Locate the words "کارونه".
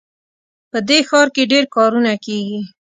1.75-2.11